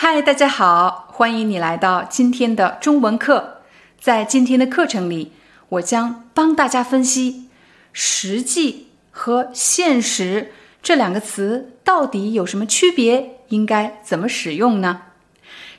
[0.00, 3.62] 嗨，大家好，欢迎你来到今天的中文课。
[4.00, 5.32] 在今天的课程里，
[5.70, 7.48] 我将帮大家分析
[7.92, 15.02] “实际”和“现实”这两个词到底有什么区别，应该怎么使用呢？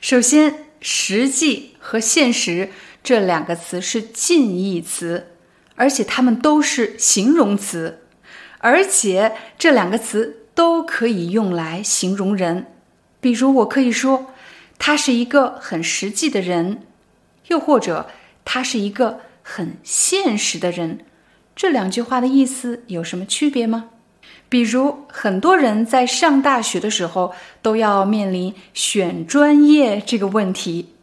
[0.02, 2.68] 首先，“实际”和“现实”
[3.02, 5.28] 这两个词是近义词，
[5.76, 8.02] 而且它们都是形容词，
[8.58, 12.66] 而且这两个词都可以用来形容人。
[13.20, 14.26] 比如，我可以说
[14.78, 16.82] 他是一个很实际的人，
[17.48, 18.08] 又或者
[18.44, 21.00] 他是一个很现实的人。
[21.54, 23.90] 这两句话的意思有什么区别吗？
[24.48, 30.94] 比如，很多人在上大学的时候都要面临选专业这个问题。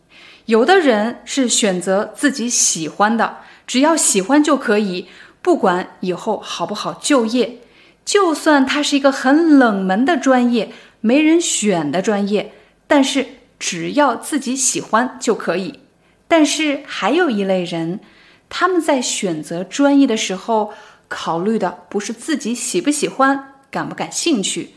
[0.47, 5.07] 有的人是选择自己喜欢的，只要喜欢就可以，
[5.41, 7.59] 不管以后好不好就业。
[8.03, 10.71] 就算它是一个很冷门的专业。
[11.07, 12.51] 没人选的专业，
[12.85, 13.25] 但是
[13.57, 15.79] 只要自己喜欢就可以。
[16.27, 18.01] 但是还有一类人，
[18.49, 20.73] 他们在选择专业的时候，
[21.07, 24.71] 考虑的不是自己喜不喜欢、感不感兴趣，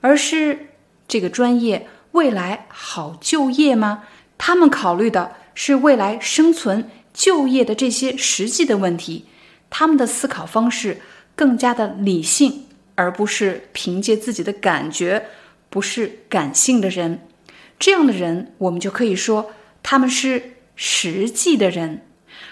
[0.00, 0.68] 而是
[1.06, 4.04] 这个专业未来好就业吗？
[4.38, 9.26] 他们考虑的是未来生存、就业的这些实际的问题。
[9.68, 11.02] 他们的思考方式
[11.34, 15.26] 更加的理性，而不是凭借自己的感觉。
[15.68, 17.20] 不是感性的人，
[17.78, 19.50] 这样的人我们就可以说
[19.82, 22.02] 他们是实际的人，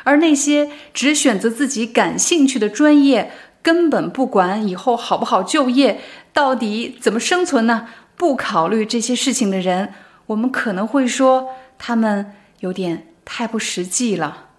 [0.02, 3.30] 而那些只选择自己感兴趣的专业，
[3.62, 6.00] 根本不管以后好不好就业，
[6.32, 7.88] 到底怎么生存呢？
[8.16, 9.92] 不考虑这些事情的人，
[10.26, 14.50] 我们可能会说他们有点太不实际了。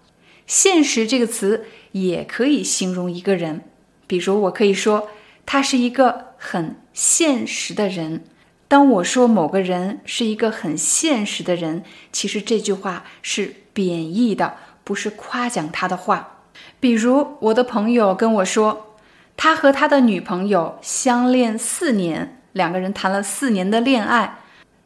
[0.46, 3.62] 现实这个词也可以形容一个人，
[4.06, 5.08] 比如我可以说
[5.44, 8.24] 他是一个很现实的人。
[8.68, 16.40] 当我说某个人是一个很现实的人，其实这句话是贬义的，不是夸奖他的话。
[16.80, 18.96] 比如我的朋友跟我说，
[19.36, 24.38] 他和他的女朋友相恋四年，两个人谈了四年的恋爱，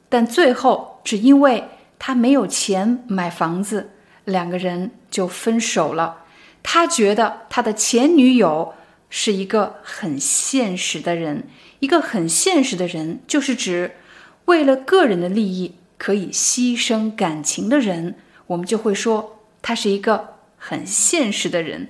[0.08, 1.64] 但最后只因为
[1.98, 3.90] 他没有钱买房子，
[4.24, 6.24] 两个人就分手了。
[6.62, 8.74] 他觉得他的前女友
[9.10, 11.44] 是一个很现实的人。
[11.80, 13.96] 一个很现实的人，就是指
[14.44, 18.16] 为了个人的利益可以牺牲感情的人，
[18.46, 21.88] 我们就会说他是一个很现实的人。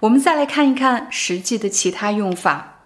[0.00, 2.84] 我们再来看一看实际的其他用法。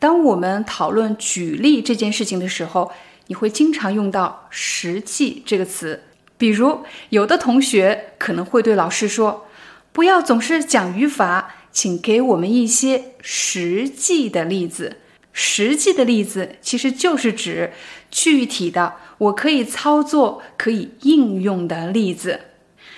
[0.00, 2.90] 当我们讨论举例这件事情的时候，
[3.28, 6.02] 你会经常用到“实际”这个词。
[6.36, 9.46] 比如，有的同学可能会对老师说
[9.92, 14.98] ：“不要总是讲语法，请给我们一些实际的例子。”
[15.40, 17.72] 实际的例子其实就是指
[18.10, 22.40] 具体的，我可以操作、可以应用的例子。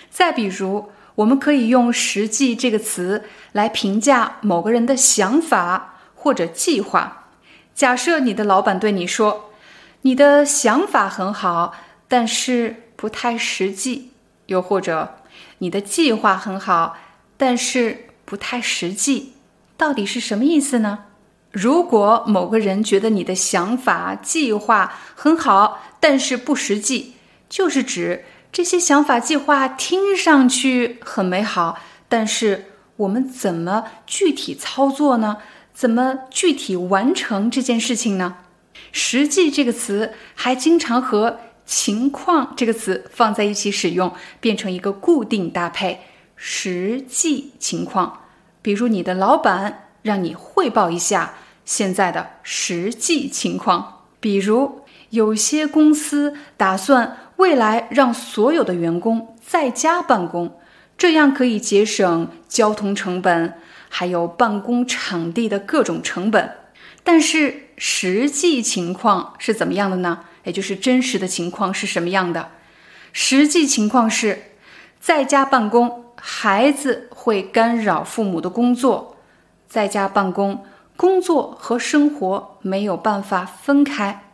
[0.08, 7.28] 再比如，我们可以用“实际”这个词来评价某个人的想法或者计划。
[7.74, 9.50] 假设你的老板对你说
[10.02, 11.74] ：“你的想法很好，
[12.08, 14.12] 但是不太实际。”
[14.46, 15.16] 又或者
[15.58, 16.96] ，“你的计划很好，
[17.36, 19.32] 但是不太实际。”
[19.76, 21.06] 到底是什么意思呢？
[21.50, 27.14] 如果某个人觉得你的想法、计划很好，但是不实际，
[27.48, 32.66] 就是指这些想法、计划听上去很美好，但是
[32.98, 35.38] 我们怎么具体操作呢？
[35.74, 38.36] 怎么具体完成这件事情呢？
[38.92, 46.00] 实际这个词还经常和情况这个词放在一起使用，变成一个固定搭配。
[46.42, 48.20] 实际情况，
[48.62, 49.86] 比如你的老板。
[50.02, 51.34] 让你汇报一下
[51.66, 60.58] 现在的实际情况，比如有些公司打算未来让所有的员工在家办公，
[60.96, 63.52] 这样可以节省交通成本，
[63.90, 66.50] 还有办公场地的各种成本。
[67.04, 70.20] 但是实际情况是怎么样的呢？
[70.44, 72.52] 也就是真实的情况是什么样的？
[73.12, 74.44] 实际情况是
[74.98, 79.16] 在家办公，孩子会干扰父母的工作。
[79.68, 80.64] 在家办公，
[80.96, 84.24] 工作和生活没有办法分开，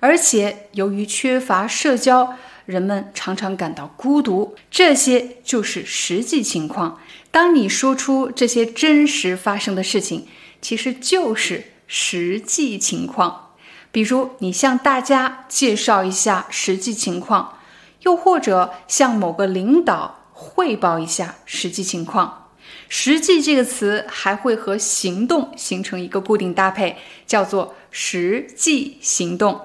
[0.00, 2.34] 而且由于缺乏社交，
[2.64, 4.54] 人们常常感到孤独。
[4.70, 7.00] 这些就是实际情况。
[7.32, 10.28] 当你说出这些真实发生的事情，
[10.62, 13.50] 其实就是实际情况。
[13.90, 17.58] 比如，你向大家介绍一下实际情况，
[18.02, 22.50] 又或者向某个领导汇报一下实际情况。
[22.90, 26.96] 实际这个词还会和行动形成一个固定搭配，
[27.26, 29.58] 叫做实际行动。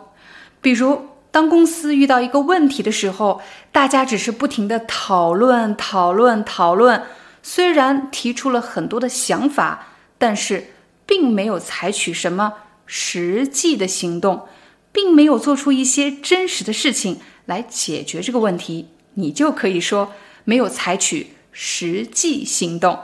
[0.62, 3.42] 比如，当公司遇到一个问题的时候，
[3.72, 7.04] 大家只是不停的讨论、讨论、讨论，
[7.44, 10.68] 虽然提出了很多的想法，但是
[11.06, 12.54] 并没有采取什么
[12.86, 14.48] 实际的行动，
[14.92, 23.00] 并没有做出一些真实的事情来解决这个问题，你就可以说没有采取实际行动。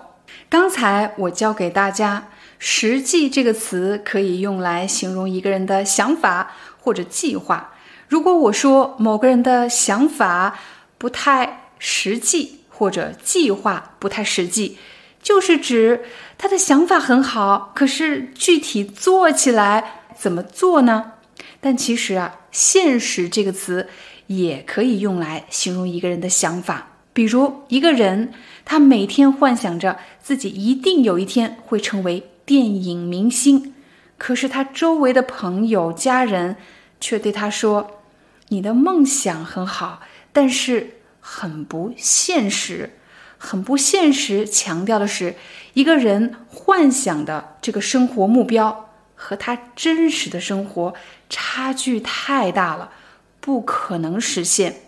[0.50, 7.74] 刚才我教给大家“实际”这个词可以用来形容一个人的想法或者计划。
[8.08, 10.58] 如果我说某个人的想法
[10.98, 14.78] 不太实际，或者计划不太实际，
[15.22, 16.06] 就是指
[16.38, 21.14] 他的想法很好，可是具体做起来怎么做呢？
[21.60, 23.90] 但其实啊，“现实”这个词
[24.28, 26.97] 也可以用来形容一个人的想法。
[27.18, 28.32] 比如一个人，
[28.64, 33.74] 他每天幻想着自己一定有一天会成为电影明星，
[34.20, 36.58] 可是他周围的朋友、家人
[37.02, 38.04] 却对他说
[38.50, 42.92] ：“你的梦想很好，但是很不现实，
[43.40, 45.34] 很不现实。”强调的是，
[45.74, 50.94] 一个人幻想的这个生活目标和他真实的生活
[51.32, 52.92] 差距太大了，
[53.40, 54.82] 不可能实现。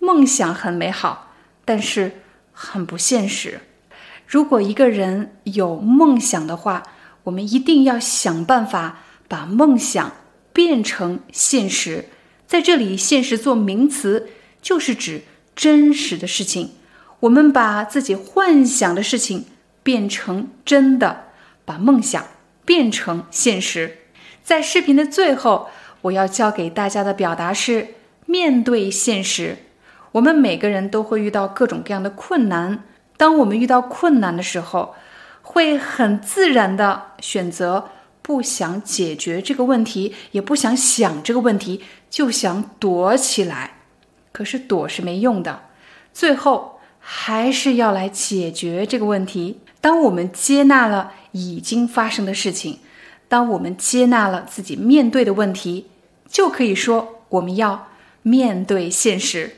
[0.00, 1.26] 梦想很美好。
[1.68, 2.10] 但是
[2.50, 3.60] 很不现实。
[4.26, 6.82] 如果一个人有梦想的话，
[7.24, 10.10] 我们一定要想办法把梦想
[10.54, 12.06] 变成现实。
[12.46, 14.30] 在这里，“现实”做名词，
[14.62, 15.24] 就是指
[15.54, 16.70] 真实的事情。
[17.20, 19.44] 我们把自己幻想的事情
[19.82, 21.24] 变成真的，
[21.66, 22.26] 把梦想
[22.64, 23.98] 变成现实。
[24.42, 25.68] 在视频的最后，
[26.00, 27.88] 我要教给大家的表达是：
[28.24, 29.58] 面对现实。
[30.12, 32.84] 我们每个人都会遇到各种各样的困难。
[33.16, 34.94] 当我们遇到困难的时候，
[35.42, 37.88] 会很自然的选择
[38.22, 43.74] 不想解决这个问题，也不想想这个问题，就想躲起来。
[44.30, 45.62] 可是躲是没用的，
[46.12, 49.60] 最后还是要来解决这个问题。
[49.80, 52.78] 当我们接纳了已经发生的事情，
[53.28, 55.86] 当我们接纳了自己面对的问题，
[56.28, 57.88] 就可以说我们要
[58.22, 59.57] 面对现实。